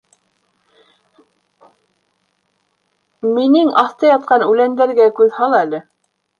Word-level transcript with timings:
—Минең 3.37 3.71
аҫта 3.85 4.13
ятҡан 4.13 4.49
үләндәргә 4.49 5.11
күҙ 5.23 5.41
һал 5.41 5.63
әле... 5.63 5.87